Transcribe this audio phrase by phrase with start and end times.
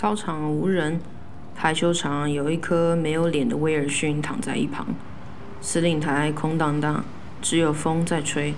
[0.00, 0.98] 操场无人，
[1.54, 4.86] 排球场有一颗没有脸的威尔逊躺在一旁。
[5.60, 7.04] 司令台空荡荡，
[7.42, 8.54] 只有风在吹。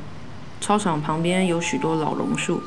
[0.60, 2.62] 操场旁边有许多老榕树，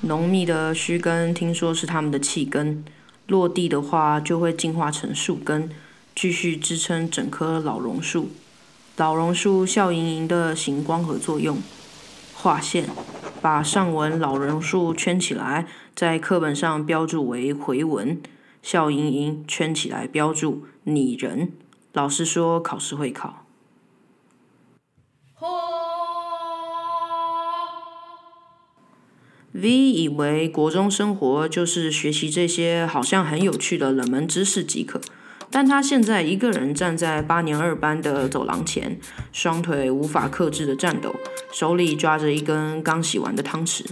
[0.00, 2.82] 浓密的须根听说是它们的气根，
[3.26, 5.68] 落地的话就会进化成树根，
[6.14, 8.30] 继续支撑整棵老榕树。
[8.96, 11.58] 老榕树笑盈盈的行光合作用，
[12.34, 12.86] 画线，
[13.40, 18.20] 把上文老人数圈起来，在课本上标注为回文。
[18.62, 21.52] 笑盈盈圈起来标注拟人。
[21.92, 23.44] 老师说考试会考。
[29.52, 35.00] V 以为国中生活就是学习这些好像很有趣的冷门知识即可。
[35.56, 39.00] 但他现在一个人站在八年二班的走廊前，
[39.32, 41.16] 双腿无法克制的颤抖，
[41.50, 43.82] 手里抓着一根刚洗完的汤匙。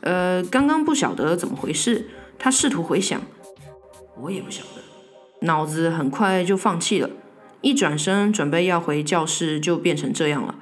[0.00, 3.20] 呃，刚刚不晓得怎么回事，他试图回想，
[4.22, 7.10] 我也不晓得，脑子很快就放弃了。
[7.60, 10.54] 一转身准备要回教室，就变成这样了。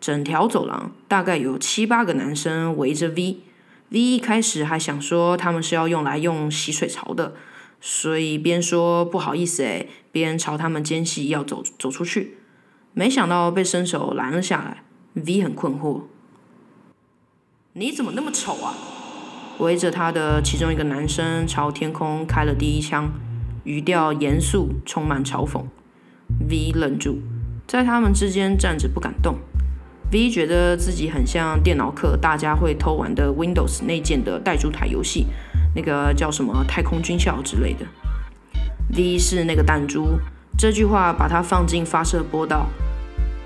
[0.00, 3.40] 整条走廊大概有七八个男生围着 V。
[3.90, 7.34] V 一开始还想说他们是要用来用洗水槽的。
[7.80, 12.38] 所以边说不好意思哎，边朝他们间隙要走走出去，
[12.92, 14.82] 没想到被伸手拦了下来。
[15.14, 16.02] V 很困惑，
[17.72, 18.74] 你怎么那么丑啊？
[19.58, 23.12] 围着他的其中一个男生朝天空开了第一枪，
[23.64, 25.64] 语调严肃，充满嘲讽。
[26.48, 27.18] V 愣住，
[27.66, 29.38] 在他们之间站着不敢动。
[30.12, 35.26] V 觉得自己很像电脑课大家会偷玩的 Windows 内建的带珠台游戏。
[35.74, 37.86] 那个叫什么太空军校之类的
[38.96, 40.18] ，V 是那个弹珠，
[40.56, 42.66] 这句话把它放进发射波道，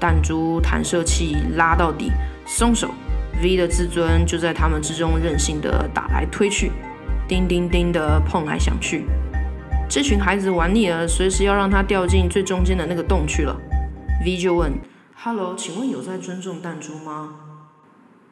[0.01, 2.11] 弹珠弹射器拉到底，
[2.47, 2.91] 松手
[3.43, 6.71] ，V 的自尊就在他们之中任性的打来推去，
[7.29, 9.05] 叮叮叮的碰来响去，
[9.89, 13.55] 这群孩子玩腻了，随时要让他掉进最中间的那个洞去了。
[14.25, 14.73] V 就问
[15.15, 17.31] ：“Hello，请问有在尊重弹珠吗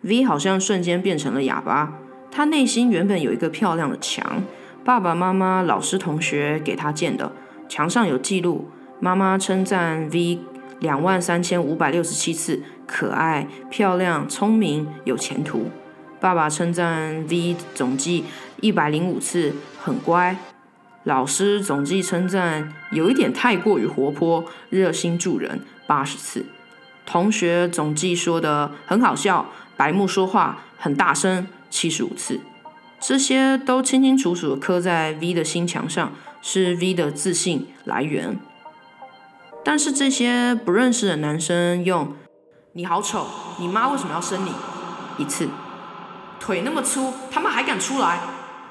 [0.02, 1.92] ？”V 好像瞬间变成了哑巴。
[2.30, 4.42] 他内心原本有一个漂亮的墙，
[4.84, 7.32] 爸爸妈妈、老师、同学给他建的，
[7.68, 8.70] 墙上有记录。
[9.00, 10.40] 妈妈称赞 V
[10.78, 15.70] 两万三千五百六十七次，可爱、漂亮、聪明、有前途。
[16.20, 18.24] 爸爸称赞 V 总计
[18.60, 20.36] 一百零五次，很乖。
[21.04, 26.44] 老师总计称赞有一点太过于活泼，热心助人，八十次。
[27.06, 29.46] 同学总计说的很好笑，
[29.78, 31.46] 白目说话很大声。
[31.70, 32.40] 七十五次，
[33.00, 38.38] 这些都清清楚楚的刻在 V 的心墙上，是 V 的自信来源。
[39.64, 42.14] 但是这些不认识的男生用
[42.72, 43.26] “你好丑，
[43.58, 44.52] 你妈为什么要生你？”
[45.18, 45.48] 一次，
[46.40, 48.20] 腿那么粗，他们还敢出来？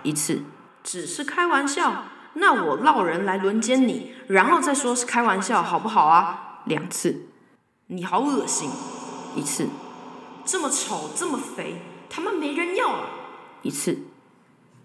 [0.04, 0.44] 一次，
[0.84, 6.62] 只是开玩笑，那我烙人来轮奸你，然后再说是开玩笑，好不好啊？
[6.66, 7.28] 两次，
[7.88, 8.70] 你好恶心。
[9.36, 9.68] 一次，
[10.44, 11.82] 这么丑，这么肥。
[12.10, 13.10] 他们没人要了，
[13.62, 14.00] 一次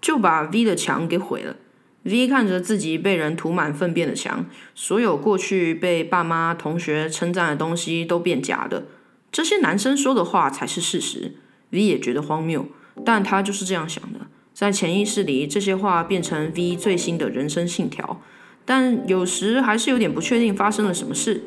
[0.00, 1.56] 就把 V 的墙给毁了。
[2.02, 8.84] V 看着自己被人涂满粪便的墙，所有过去被爸妈、同学称赞的东西都变假的。
[9.32, 11.36] 这些男生说的话才是事实。
[11.70, 12.66] V 也觉得荒谬，
[13.04, 14.20] 但他就是这样想的。
[14.52, 18.20] 在潜意识里，这些话变成 V 最新的人生信条。
[18.66, 21.44] 但有时还是有点不确定发生了什么事。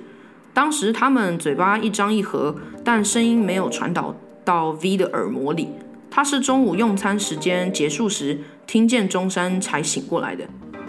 [0.54, 4.16] 当时他们嘴巴一张一合，但声音没有传导。
[4.48, 5.68] 到 V 的耳膜里，
[6.10, 10.46] 他是中午用餐时间结束时听见钟山才醒过来的。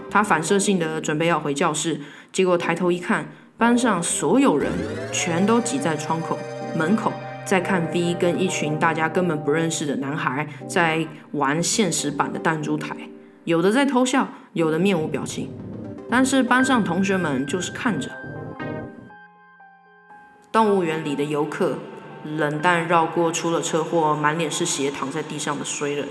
[0.09, 3.27] 他反射性的准备要回教室，结果抬头一看，
[3.57, 4.71] 班上所有人
[5.11, 6.39] 全都挤在窗口、
[6.77, 7.13] 门口，
[7.45, 12.97] 在看 V 跟一群大家根本不认识的男孩在玩现实版的弹珠台，
[13.43, 15.51] 有的在偷笑，有的面无表情，
[16.09, 18.09] 但是班上同学们就是看着。
[20.53, 21.77] 动物园里的游客。
[22.25, 26.09] 冷淡绕过出了车祸、满脸是血躺在地上的衰人。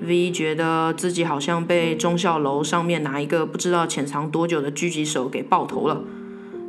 [0.00, 6.02] V 觉得自己好像被忠孝楼上面哪一个不知道潜藏多久的狙击手给爆头了，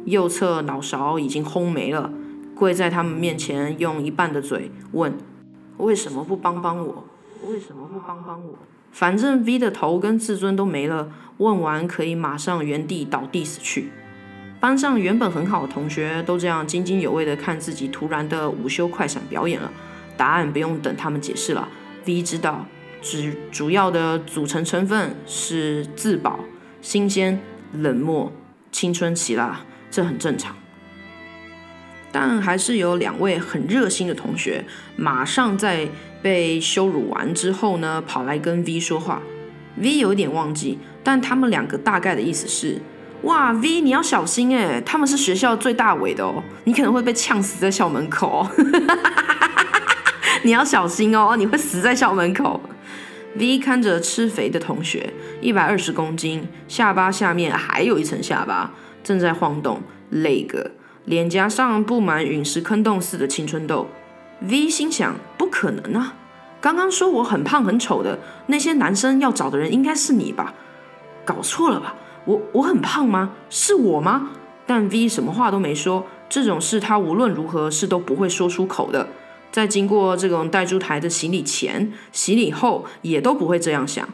[0.06, 2.12] 右侧脑勺已经轰没了，
[2.54, 5.18] 跪在他们面前，用一半的嘴问
[5.78, 7.06] ：“为什么不帮帮我？
[7.48, 8.54] 为什么不帮帮我？”
[8.92, 13.90] 反正 V 的头跟自尊都没了，问完可以马上原地倒地死去。
[14.64, 19.70] 班上原本很好的同学都这样津津有味地看自己突然的午休快闪表演了。
[20.16, 21.68] 答案不用等他们解释了
[22.06, 22.66] ，V 知道，
[23.02, 23.18] 主
[23.52, 26.40] 主要的组成成分是自保、
[26.82, 27.42] 新鲜、
[27.74, 28.32] 冷漠、
[28.72, 30.56] 青春期啦，这很正常。
[32.14, 34.64] 但还是有两位很热心的同学，
[34.96, 35.90] 马上在
[36.22, 39.22] 被羞辱完之后呢，跑来跟 V 说话。
[39.76, 42.80] V 有点忘记，但他们两个大概的意思是：
[43.24, 48.52] 哇，V 你要小心哎，他们是学校最大尾的哦，你可能会被呛死在校门口哦。
[50.44, 52.60] 你要小心哦，你会死在校门口。
[53.36, 55.12] V 看着吃肥的同学，
[55.42, 58.72] 一百二十公斤，下巴下面还有一层下巴，
[59.04, 60.72] 正在晃动，累个，
[61.06, 63.88] 脸颊上布满陨石坑洞似的青春痘。
[64.42, 66.14] V 心想：不可能啊！
[66.60, 70.54] 刚刚说我很胖很丑的那些男生要找的人应该是你吧？
[71.24, 71.96] 搞错了吧？
[72.26, 73.32] 我我很胖吗？
[73.50, 74.30] 是我吗？
[74.66, 79.08] 但 V 什么话都没说，这种事他无论如何是都不会说出口的。
[79.52, 84.08] 在经过这种带猪台的洗礼前、洗礼后，也都不会这样想。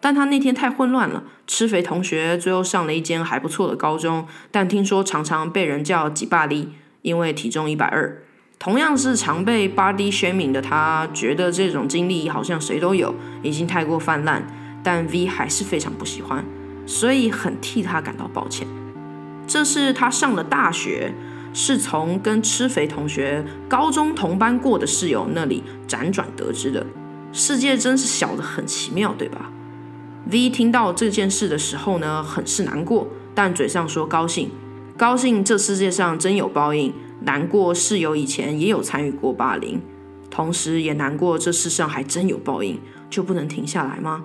[0.00, 1.24] 但他那天太混乱了。
[1.46, 6.68] 吃肥同学最后上了一间还不错的高中，但听说常常被人叫“几巴黎”，
[7.02, 8.22] 因为体重一百二。
[8.58, 14.46] 同样是常被 body shaming 的他，觉得这种经历好像谁都有，已经太过泛滥。
[14.82, 16.44] 但 V 还是非常不喜欢，
[16.86, 18.66] 所以很替他感到抱歉。
[19.46, 21.12] 这是他上了大学。
[21.56, 26.84] 是从跟吃肥同学高中同班过的室友那里辗转得知的。
[27.32, 29.52] 世界真是小的很奇妙，对吧
[30.28, 34.50] ？V 听到这件事的时候呢，很是难过，但嘴上说高兴，
[34.98, 39.80] 高兴这世界上真有报应，难过室友以前也有参与过霸凌，
[40.28, 44.24] 同时也难过这世上还真有报应，就不能停下来吗？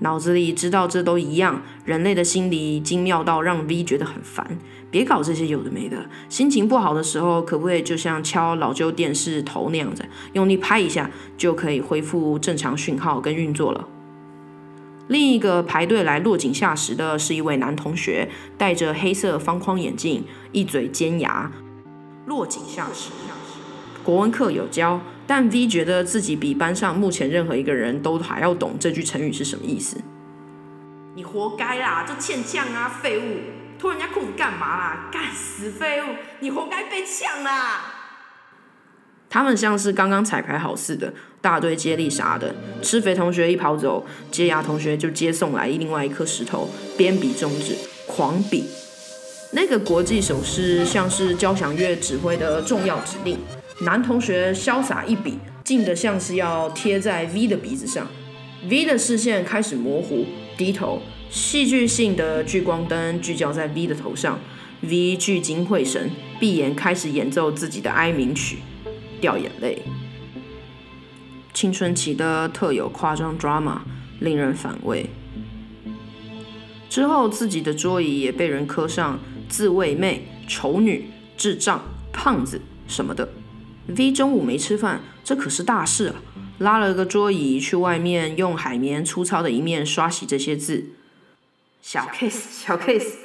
[0.00, 4.58] 脑子里知道这都一样，人类的心理精妙到让 V 觉得很烦。
[4.90, 6.06] 别搞这些有的没的。
[6.28, 10.04] 心情不好的时候，可不可以就像敲老旧电视头那样子，
[10.34, 13.88] 用力拍一下就可以恢复正常讯号跟运作了？
[15.08, 21.50] 另一个排队来落井下石的是一位男同学，戴着黑色方框眼镜，一嘴尖牙。
[22.26, 23.10] 落井下石，
[24.02, 25.00] 国文课有教。
[25.26, 29.96] 但 V 觉得自己比班上目前任何一个人都还要懂这句成语是什么意思。
[31.14, 33.22] 你活该啦，就欠呛啊，废物！
[33.78, 35.10] 脱人家裤子干嘛啦？
[35.12, 36.06] 干死废物！
[36.40, 37.92] 你活该被呛啦！
[39.30, 42.54] 他们像是刚刚彩排好似的，大队接力啥的。
[42.82, 47.76] 吃肥同学一跑走，接牙同学就接送来另外一颗石头，边比中指，
[48.06, 48.64] 狂比。
[49.52, 53.38] 那个国际手势像是交响乐指挥的重要指令。
[53.80, 58.06] 男同学潇洒一笔，近的像是要贴在 V 的鼻子上。
[58.68, 60.24] V 的视线开始模糊，
[60.56, 64.38] 低头，戏剧性的聚光灯聚焦在 V 的头上。
[64.80, 68.58] V 聚精会神，闭眼开始演奏自己的哀鸣曲，
[69.20, 69.82] 掉眼泪。
[71.52, 73.80] 青春期的特有夸张 drama，
[74.20, 75.10] 令人反胃。
[76.88, 79.18] 之后自己的桌椅也被人刻上
[79.48, 81.82] “自慰妹”“丑女”“智障
[82.12, 83.28] ”“胖子”什么的。
[83.86, 86.16] V 中午没吃饭，这可是大事啊！
[86.58, 90.86] 拉了个桌椅去外面，用海绵粗糙的一面刷洗这些字。
[91.82, 92.30] 小 case，
[92.64, 93.16] 小 case。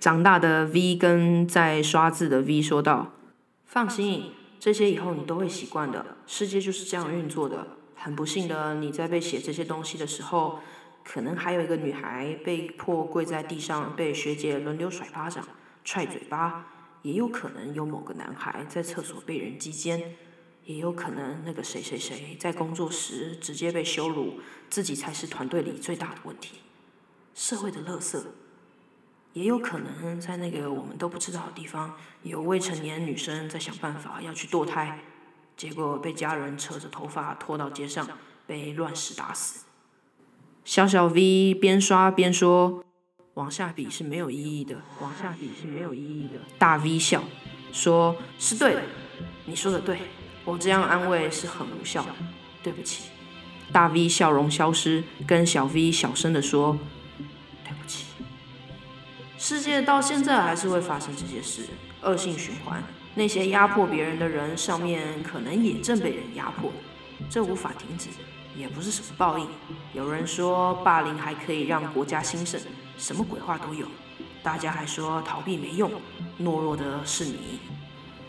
[0.00, 3.12] 长大的 V 跟在刷字的 V 说道
[3.66, 6.04] ：“放心，这些以后你都会习惯的。
[6.26, 7.76] 世界就是这样运作的。
[7.94, 10.60] 很不幸的，你在被写这些东西的时候，
[11.04, 15.46] 可能还有一个女孩被迫跪在地上，被学姐轮流甩巴掌、
[15.84, 16.66] 踹嘴巴。”
[17.08, 20.14] 也有可能有某个男孩在厕所被人击奸，
[20.66, 26.58] 也有可能那个谁谁谁在工作时直接被羞辱，自己才是团队里最大的问题，
[27.34, 28.20] 社会的垃圾。
[29.32, 35.00] 也有可能在那个我们都不知道的地方，有未成年女生在想办法要去堕胎，
[35.56, 38.06] 结果被家人扯着头发拖到街上，
[38.46, 39.64] 被乱石打死。
[40.62, 42.84] 小小 V 边刷边说。
[43.38, 46.40] 往下比是没有意义的，往下比是没有意义的。
[46.58, 47.22] 大 V 笑，
[47.72, 48.82] 说是对的，
[49.44, 50.00] 你说的对，
[50.44, 52.08] 我这样安慰是很无效的，
[52.64, 53.10] 对不起。
[53.70, 56.76] 大 V 笑容消失，跟小 V 小声的说，
[57.62, 58.06] 对不起。
[59.38, 61.62] 世界到现在还是会发生这些事，
[62.02, 62.82] 恶性循环。
[63.14, 66.72] 那些压迫别人的人，上面可能也正被人压迫，
[67.30, 68.08] 这无法停止，
[68.56, 69.46] 也不是什么报应。
[69.92, 72.60] 有人说，霸凌还可以让国家兴盛。
[72.98, 73.86] 什么鬼话都有，
[74.42, 75.90] 大家还说逃避没用，
[76.40, 77.60] 懦弱的是你。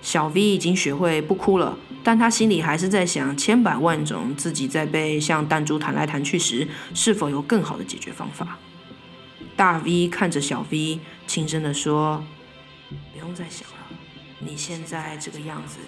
[0.01, 8.57] 小 V 已经学会不哭了，但他心里还是在想千百万种自己在被像弹珠弹来弹去时，是否有更好的解决方法。
[9.57, 12.23] 大 V 看着小 V，轻声地说
[13.11, 13.75] ：“不用再想了，
[14.39, 15.79] 你现在这个样子，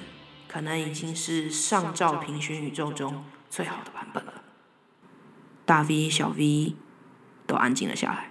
[0.47, 4.33] 可能已经是上照平行宇宙中最好的版本了。”
[5.65, 6.75] 大 V、小 V
[7.47, 8.30] 都安静了下来。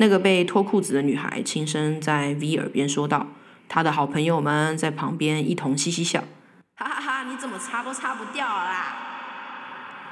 [0.00, 3.26] 那个被脱裤子的女孩轻声在 V 耳边说道，
[3.68, 6.24] 她的好朋友们在旁边一同嘻嘻笑，
[6.76, 7.30] 哈哈哈！
[7.30, 8.96] 你怎么擦都擦不掉啦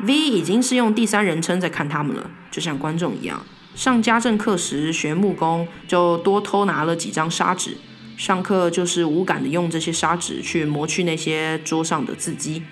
[0.00, 3.40] ！V 已经是用第三人称在看他们了，就像观众一样。
[3.74, 7.78] 上家政课时学木工，就多偷拿了几张砂纸。
[8.18, 12.62] 上课就是无感的用这些砂纸去磨去那些桌上的字迹。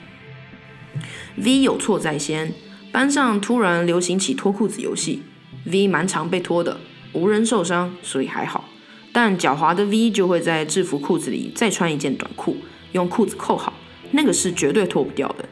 [1.36, 2.52] V 有错在先，
[2.92, 5.22] 班上突然流行起脱裤子游戏
[5.64, 6.78] ，V 蛮常被脱的，
[7.16, 8.68] 无人受伤，所以还好。
[9.12, 12.58] 但狡猾的 V 就会在制服裤子里再穿一件短裤，
[12.92, 13.72] 用裤子扣好，
[14.10, 15.48] 那个是绝对脱不掉的。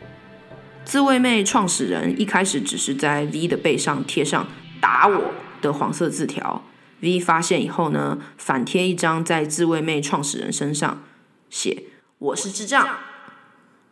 [0.84, 4.46] 自卫妹创始人一开始只是在 V 的背上贴上
[4.82, 6.62] “打我”的黄色字条。
[7.00, 11.02] V 发现以后呢，反贴一张在自卫妹创始人身上，
[11.48, 11.84] 写
[12.18, 12.86] “我是智障”。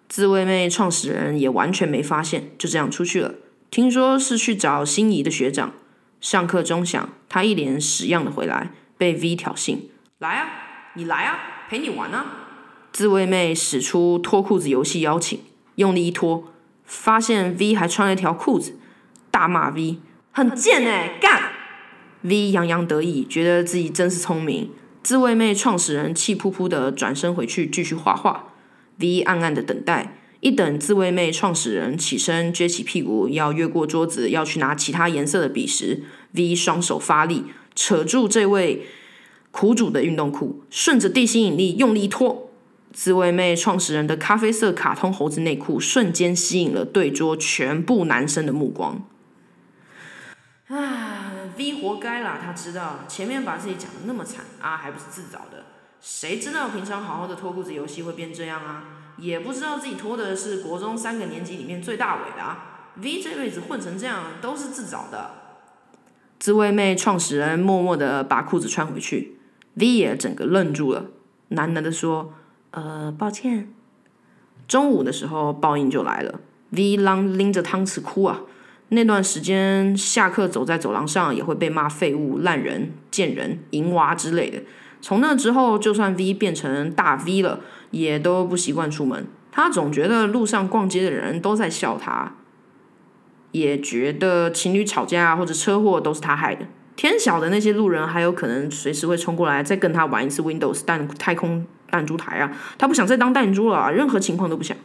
[0.09, 3.35] 自卫妹创始人也完全没发现，就这样出去了。
[3.71, 5.73] 听说是去找心仪的学长。
[6.23, 9.76] 上课钟响，他一脸屎样的回来，被 V 挑衅
[10.21, 10.49] ：“来啊，
[10.95, 12.25] 你来啊，陪你玩啊！”
[12.93, 15.41] 自卫妹使出脱裤子游戏邀请，
[15.75, 16.45] 用力一脱，
[16.85, 18.79] 发现 V 还穿了一条裤子，
[19.33, 19.99] 大骂 V：“
[20.31, 21.43] 很贱哎，干！”
[22.23, 24.71] V 洋洋得意，觉得自己真是聪明。
[25.02, 28.52] 自卫妹创始人气扑扑的转身回去继续画画。
[28.99, 30.12] V 暗暗的等待，
[30.43, 37.45] 一等自卫妹创始人起身撅起屁股要越过桌子要去拿其他颜色的笔时，V 双手发力
[37.77, 38.85] 扯住这位
[39.53, 42.51] 苦主的运动裤，顺着地心引力用力拖。
[42.93, 49.07] 自卫妹创始人的咖啡色卡通猴子内裤瞬间吸引了对桌全部男生的目光。
[50.67, 52.41] 啊！V 活该啦！
[52.45, 55.67] 他知道前面把自己讲的那么惨啊，还不是自找的。
[56.03, 58.83] 谁知道平常好好的脱裤子游戏会变这样啊？
[59.19, 62.91] 也不知道自己脱的是国中三个年级里面最大尾的啊。
[62.97, 65.31] V 这辈子混成这样都是自找的。
[66.41, 69.39] 自卫妹创始人默默的把裤子穿回去
[69.75, 71.07] ，V 也整个愣住了，
[71.51, 72.35] 喃喃的说
[72.73, 73.73] ：“呃，抱歉。”
[74.67, 76.41] 中午的时候报应就来了
[76.71, 78.41] ，V 啷拎着汤匙哭啊。
[78.89, 84.63] 那段时间，下课走在走廊上也会被骂废物、烂人、贱人、淫娃之类的。
[85.03, 89.27] 从那之后，就算 V 变成大 V 了，也都不习惯出门。
[89.51, 92.37] 他总觉得路上逛街的人都在笑他，
[93.51, 96.67] 也觉得情侣吵架或者车祸都是他害的。
[96.95, 102.53] 天晓得那些路人还有可能随时会冲过来再跟他玩一次 Windows 弹太空弹珠台啊！
[102.79, 104.77] 他不想再当弹珠了，任何情况都不想。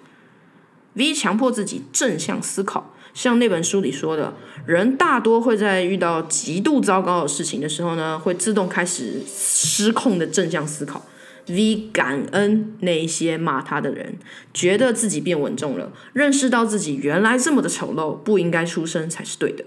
[0.96, 2.94] V 强迫自己正向思考。
[3.18, 4.32] 像那本书里说的，
[4.68, 11.04] 人大多会在遇到极度糟糕的事情的时候呢，会自动开始失控的正向思考。
[11.48, 14.20] V 感恩那些骂他的人，
[14.54, 19.66] 觉得自己变稳重了，认识到自己原来这么的丑陋，不应该出生才是对的。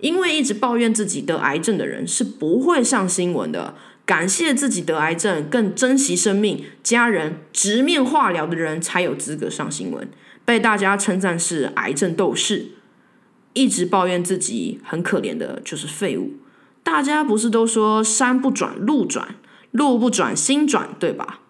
[0.00, 3.74] 因为一直抱怨自己得癌症的人是不会上新闻的，
[4.06, 10.08] 感谢自己得癌症，更珍惜生命、家人、直面化疗的人才有资格上新闻，
[10.46, 12.68] 被大家称赞是癌症斗士。
[13.56, 16.34] 一直抱怨自己很可怜的，就是废物。
[16.82, 19.36] 大家不是都说山不转路转，
[19.70, 21.40] 路不转心转，对吧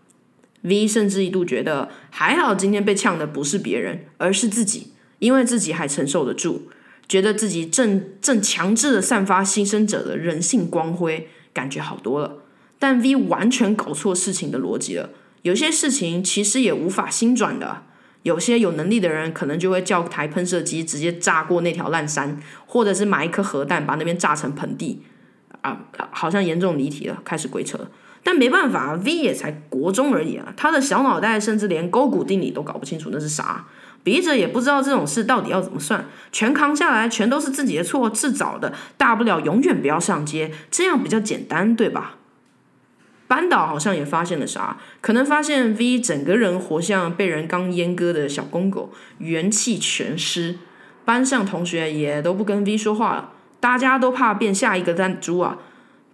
[0.63, 6.69] ？V 甚至一度觉得还好，今天被呛的不是别人，而是自己，因为自己还承受得住，
[7.09, 12.45] 觉得自己正正强制的散发牺牲者的人性光辉，感觉好多了。
[12.79, 15.11] 但 V 完全搞错事情的逻辑了，
[15.43, 17.83] 有些事情其实也无法心转的。
[18.27, 25.05] 有些有能力的人，可能就会叫台喷射机直接炸过那条烂山，或者是买一颗核弹把那边炸成盆地。
[25.63, 25.79] 啊，
[26.11, 27.79] 好像严重离题了，开始鬼扯。
[28.25, 33.65] 但没办法，V 也才国中而已啊，他的小脑袋甚至连勾股定理都搞不清楚那是啥，
[34.03, 42.17] 笔者也不知道这种事到底要怎么算，全扛下来，全都是自己的错，自找的，大不了永远不要上街，这样比较简单，对吧？
[43.29, 50.59] 班导好像也发现了啥，可能发现 V 整个人活像被人刚阉割的小公狗，元气全失。
[51.05, 53.31] 班上同学也都不跟 V 说话了，
[53.61, 55.59] 大家都怕变下一个弹珠啊。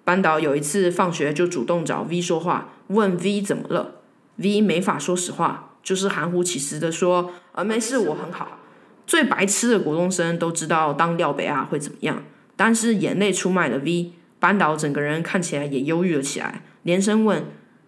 [0.05, 4.03] 班导有一次放学就主动找 V 说话，问 V 怎么了。
[4.37, 8.59] V 没法说实话，就是含糊其辞的说：“呃，没事，我很好。”
[9.07, 12.23] 最白痴的国中生都知道当廖北亚会怎么样，
[12.57, 16.63] 但是眼泪出卖了 V，班导整个人看起来也忧郁了起来。
[16.83, 17.45] 连声问：“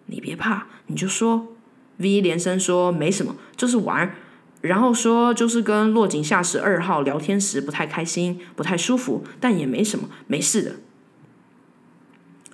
[0.07, 1.47] 你别怕，你就说。
[1.97, 4.15] ”V 连声说：“没什么，就是玩。”
[4.61, 10.75] 然后说：“就是跟落井下石二号聊天时不太开心，不太舒服，但也没什么，没事的。”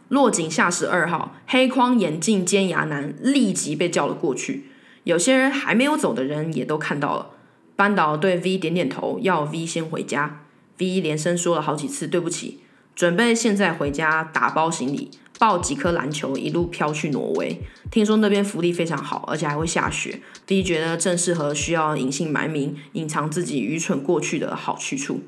[0.10, 4.66] 落井下石二号黑框眼镜尖牙男立即被叫了过去。
[5.06, 7.32] 有些人还没有走的人也都看到了。
[7.76, 10.44] 班导对 V 点点头，要 V 先回家。
[10.78, 12.60] V 连声说了好几次对不起。
[12.96, 17.62] 准备现在回家打包行李，抱几颗篮球，一路飘去挪威。
[17.90, 20.22] 听说那边福利非常好，而且还会下雪。
[20.48, 25.22] V 觉得正适合需要隐姓埋名、隐藏自己愚蠢过去的好去处。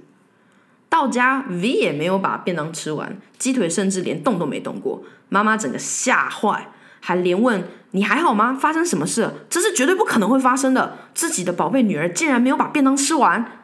[0.88, 5.03] 到家，V 也没有把便当吃完，鸡腿甚至连动都没动过。
[5.29, 8.53] 妈妈整个吓坏，还连问：“你还好吗？
[8.53, 9.32] 发生什么事？
[9.50, 11.00] 这是绝对不可能会发生的！
[11.15, 13.60] 自己的宝贝女儿竟然没有把便当吃完。”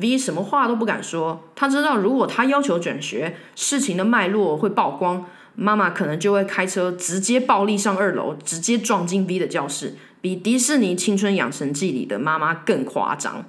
[0.00, 13.44] V 什么话都不敢说，他知道如果他要求转学，事情的脉络会曝光，妈妈可能就会开车直接暴力上二楼，直接撞进 V 的教室，比迪士尼青春养成记里的妈妈更夸张。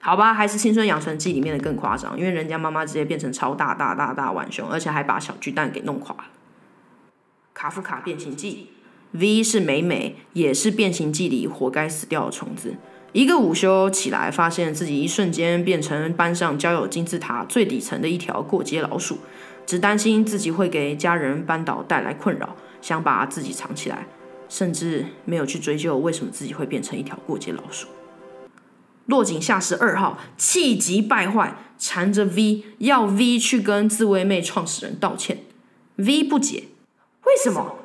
[0.00, 6.24] 好吧，还是《青春养成记》里面的更夸张，因为人家妈妈直接变成超大大大大浣熊，而且还把小巨蛋给弄垮了。
[7.52, 8.68] 卡夫卡《变形记》
[9.18, 12.74] ，V 是美美，也是《变形记》里活该死掉的虫子。
[13.12, 19.18] 一个午休起来，发现自己一瞬间变成班上交友金字塔最底层的一条过街老鼠，
[19.64, 24.06] 只担心自己会给家人班导带来困扰，想把自己藏起来，
[24.50, 27.88] 甚至没有去追究为什么自己会变成一条过街老鼠。
[29.06, 35.38] 落井下石二号气急败坏，缠着 V 要 V 去跟自卫妹创始人道歉。
[35.96, 36.64] V 不解，
[37.24, 37.76] 为什么？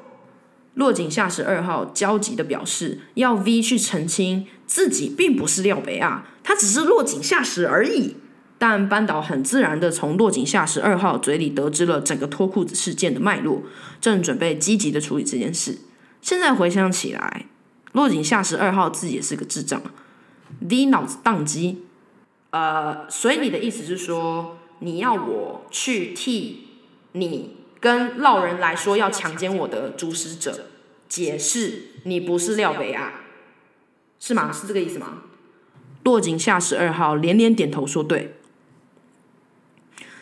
[0.74, 8.16] 落井下石二号焦急的表示，要 V 去澄清自己并不是廖北亚，他只是落井下石而已。
[8.58, 13.62] 但班导很自然的从落井下石二号嘴里得知了整个脱裤子事件的脉络，
[14.02, 15.78] 正准备积极的处理这件事。
[16.24, 17.46] 现在回想起来，
[17.92, 19.80] 落井下石二号自己也是个智障。
[20.62, 21.84] V 脑子宕机，
[22.50, 26.70] 呃，所以你的意思是说，你要我去替
[27.12, 30.70] 你跟老人来说要强奸我的主使者
[31.08, 33.14] 解释，你不是廖北亚，
[34.26, 34.50] 是吗？
[34.54, 35.08] 是这个意思吗？
[36.06, 38.38] 落井下石二号连连点头说对。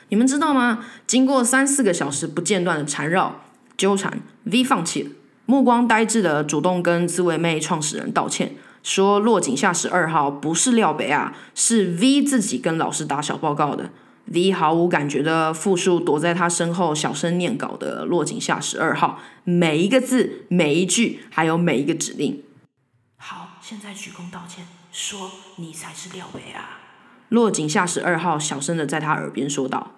[0.09, 0.83] 你们知道吗？
[1.05, 3.43] 经过三四个小时不间断的缠绕
[3.77, 5.11] 纠缠，V 放弃了，
[5.45, 8.55] 目光呆滞的主动跟自卫妹创始人道歉。
[8.81, 13.91] 说落井下石二号不是廖北亚，是 V 自己跟老师打小报告的。
[14.25, 22.41] V 毫无感觉的复述躲在他身后小声念稿的落井下石二号每一个字、每一句，还有每一个指令。
[23.71, 26.81] 现在鞠躬道歉，说你才是廖北啊。
[27.29, 29.91] 落井下石二号小声的在他耳边说道：“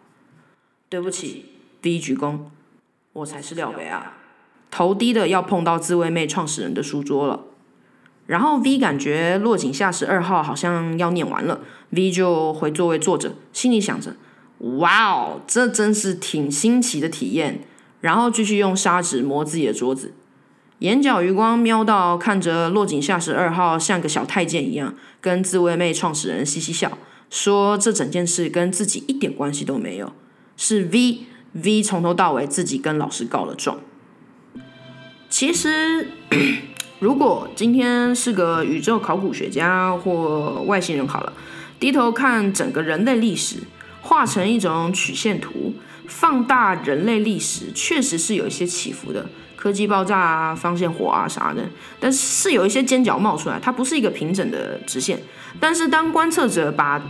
[0.89, 1.45] 对不起。
[1.81, 2.41] ”V 鞠躬，
[3.13, 4.13] 我才是廖北啊。
[4.69, 7.45] 头低的要碰到自卫妹创始人的书桌了。
[8.27, 14.15] 然后 V 感觉落井下石二号好像要念完了，V 就回座位坐着，心里想着：
[14.77, 17.65] 哇哦，这真是挺新奇的体验。
[18.01, 20.13] 然后继续用砂纸磨自己的桌子，
[20.83, 26.97] 眼角余光瞄到看着落井下石二号像个小太监一样，跟自卫妹创始人嘻嘻笑，
[27.29, 30.11] 说这整件事跟自己一点关系都没有，
[30.57, 31.19] 是 V
[31.53, 33.79] V 从头到尾自己跟老师告了状。
[35.29, 36.07] 其实。
[36.99, 41.33] 如果今天是个宇宙考古学家或外星人，好了，
[41.77, 43.57] 低头看整个人类历史，
[44.01, 45.73] 画成一种曲线图，
[46.07, 49.27] 放大人类历史，确实是有一些起伏的，
[49.63, 51.63] 科技爆炸啊，放线火啊啥的，
[51.97, 55.17] 但是有一些尖角冒出来，它不是一个平整的直线。
[55.57, 57.01] 但是当观测者把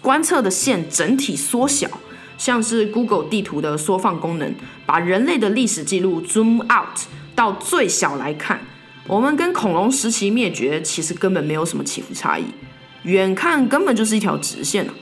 [0.00, 1.88] 观测的线整体缩小，
[2.36, 4.52] 像是 Google 地图的缩放功能，
[4.84, 6.98] 把人类的历史记录 zoom out
[7.36, 8.58] 到最小来看。
[9.06, 12.46] 我们跟恐龙时期灭绝其实根本没有什么起伏差异，
[13.04, 14.94] 远看根本就是一条直线啊！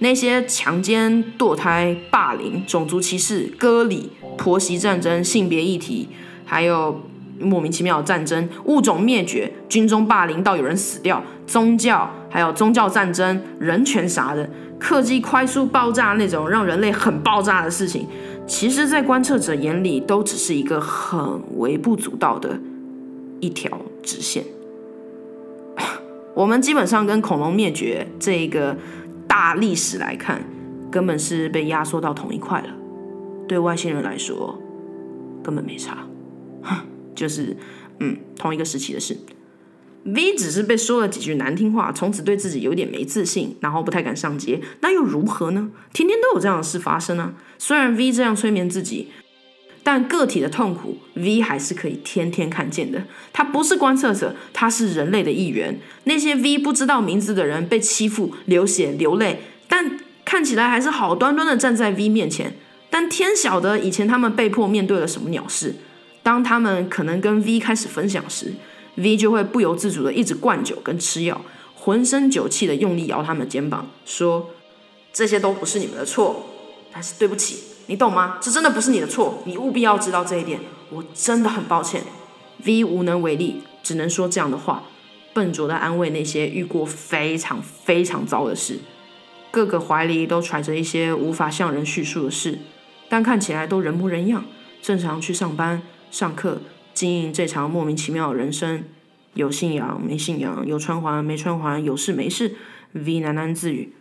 [0.00, 6.08] 那些强奸、堕胎、霸凌、种族歧视、割礼、婆媳战争、性别议题，
[6.46, 6.98] 还有
[7.38, 14.48] 莫名其妙的战争、物种灭绝、军中霸凌到有人死掉、宗教，还有宗教战争、人权啥的，
[14.78, 18.06] 科技快速爆炸那种让人类很爆炸的事情，
[18.46, 22.58] 其实，在观测者眼里都只是一个很微不足道的。
[23.40, 23.70] 一条
[24.02, 24.42] 直线，
[26.34, 28.76] 我们基本上跟恐龙灭绝这一个
[29.28, 30.42] 大历史来看，
[30.90, 32.68] 根本是被压缩到同一块了。
[33.48, 34.60] 对外星人来说，
[35.42, 36.06] 根本没差，
[36.62, 36.76] 哼
[37.14, 37.56] 就是
[37.98, 39.16] 嗯同一个时期的事。
[40.04, 45.70] V 只是被说了几句难听话，从此对自己有点没自信，然后不太敢上街，那又如何呢？
[45.92, 47.34] 天天都有这样的事发生啊！
[47.58, 49.08] 虽然 V 这样催眠自己。
[49.84, 53.02] 但个体的痛苦，V 还是可以天天看见的。
[53.32, 55.80] 他不是观测者，他是人类的一员。
[56.04, 62.54] 那些 V 不知道名字的人被欺负、流血、流泪，但看起来还是好端端的站在 V 面前。
[62.90, 65.74] 但天晓得以前他们被迫面对了什么鸟事。
[66.22, 68.52] 当他们可能跟 V 开始分享时
[68.96, 71.40] ，V 就会不由自主的一直灌酒跟吃药，
[71.74, 74.50] 浑身酒气的用力摇他们肩膀，说
[75.12, 76.46] ：“这些都不是你们的错。”
[76.92, 78.38] 但是对不起，你懂吗？
[78.40, 80.60] 这真的不是你的错，你务必要知道这一点。
[80.90, 82.02] 我真的很抱歉。
[82.64, 84.82] V 无能为力，只能说这样的话，
[85.32, 88.80] 笨拙的安慰那些遇过非常非常糟的事，
[89.50, 92.58] 个个怀里都揣着一些无法向人叙述的事，
[93.08, 94.44] 但看起来都人模人样，
[94.82, 96.60] 正常去上班、上课，
[96.92, 98.84] 经营这场莫名其妙的人生。
[99.34, 102.56] 有信仰没信仰，有穿环没穿环，有事没事。
[102.92, 103.94] V 喃喃自语。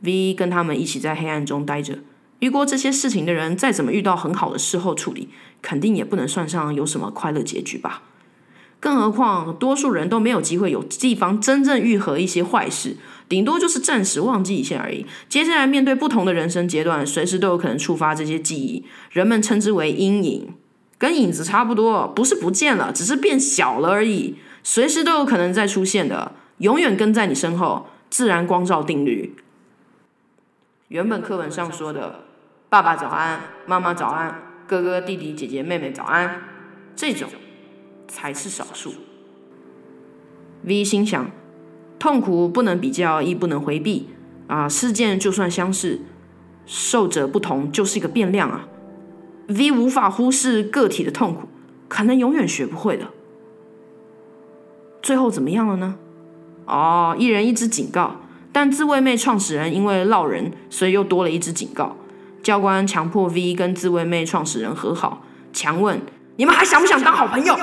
[0.00, 2.00] V 跟他们一起在黑暗中待着。
[2.40, 5.28] 遇过这些事情的人，再怎么遇到很好的事后处理，
[5.62, 8.02] 肯定也不能算上有什么快乐结局吧。
[8.80, 12.96] 更何况，多数人都没有机会有地方真正愈合一些坏事，
[13.28, 15.06] 顶多就是暂时忘记一下而已。
[15.28, 20.54] 接下来面对不同的人生阶段，随时都有可能触发这些记忆，人们称之为阴影，
[20.98, 24.36] 跟影子差不多，不是不见了，只是变小了而已。
[24.62, 27.86] 随时都有可能再出现的，永远跟在你身后。
[28.10, 29.34] 自然光照定律，
[30.86, 32.26] 原本课本上说的
[32.70, 36.42] “爸爸早安，妈妈早安，哥哥弟弟姐姐妹妹早安”，
[36.94, 37.28] 这种
[38.06, 38.94] 才是少数。
[40.62, 41.28] V 心想：
[41.98, 44.08] 痛苦不能比较，亦不能回避
[44.46, 44.68] 啊！
[44.68, 46.00] 事件就算相似，
[46.66, 48.66] 受者不同，就是一个变量啊
[49.48, 51.48] ！V 无法忽视个体的痛苦，
[51.88, 53.06] 可能永远学不会的。
[55.00, 55.96] 最后怎么样了呢？
[56.66, 58.16] 哦，一人一支警告，
[58.52, 61.96] 但自卫妹创始人因为闹人，所以又多了一支警告。
[62.42, 65.98] 教官强迫 V 跟自卫妹创始人和好，强问
[66.36, 67.56] ：“你们还想不想当好朋友？”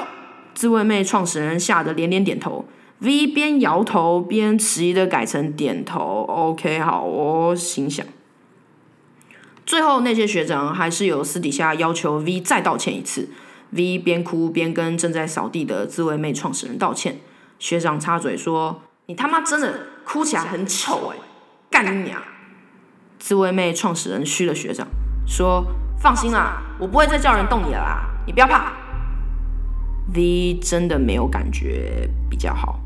[0.54, 2.66] 自卫妹创始人吓得连连点头
[3.02, 6.24] ，V 边摇头边迟疑的改成点头。
[6.30, 8.06] OK，好哦，心想。
[9.66, 13.30] 最后那些学长还是有私底下要求 V 再道歉一次。
[13.72, 17.20] V 边哭边跟正在扫地的自卫妹创始人道歉。
[17.58, 21.18] 学长插嘴说：“你他妈真的哭起来很丑哎，
[21.70, 22.22] 干你娘！”
[23.18, 24.88] 自卫妹创始人嘘了学长，
[25.26, 25.66] 说
[26.02, 28.74] ：“放心啦，我不会再叫人动你啦，你不要怕。
[30.14, 32.80] ”V 真的没有感觉比较好。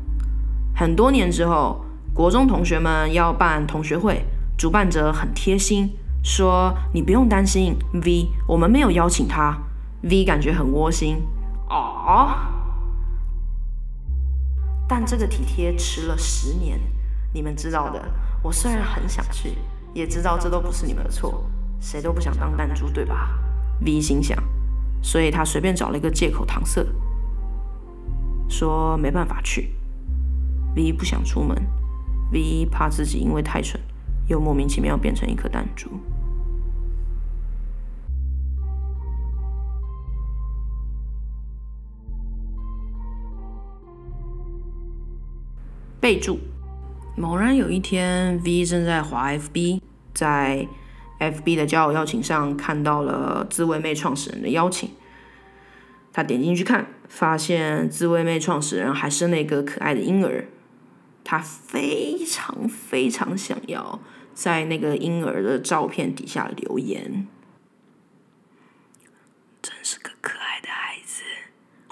[0.78, 4.22] 很多年之后，国中同学们要办同学会，
[4.58, 5.90] 主办者很贴心，
[6.22, 9.56] 说：“你不用担心，V，我们没有邀请他。
[10.02, 11.16] ”V 感觉很窝心。
[11.70, 12.28] 哦。
[14.86, 16.78] 但这个体贴迟了十年，
[17.32, 18.04] 你们知道的。
[18.42, 19.56] 我虽然很想去，
[19.94, 21.42] 也知道这都不是你们的错，
[21.80, 23.30] 谁都不想当弹珠，对吧
[23.80, 24.36] ？V 心想，
[25.00, 26.86] 所以他随便找了一个借口搪塞，
[28.46, 29.72] 说没办法去。
[30.76, 31.56] V 不想出门
[32.30, 33.80] ，V 怕自己因为太蠢，
[34.28, 35.88] 又莫名其妙变成一颗弹珠。
[45.98, 46.38] 备注：
[47.16, 49.80] 猛然有一天，V 正在滑 FB，
[50.12, 50.68] 在
[51.18, 54.90] FB 的交友邀请上看到了自卫妹创始人的邀请。
[56.12, 60.44] 他点进去看，发现自卫妹创始人还生了一个可爱的婴儿。
[61.28, 63.98] 他非常非常想要
[64.32, 67.26] 在那个婴儿的照片底下留言。
[69.60, 71.24] 真是个可爱的孩子，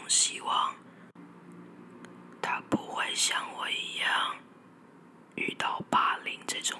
[0.06, 0.76] 希望
[2.40, 4.36] 他不会像我一样
[5.34, 6.78] 遇到霸凌这种。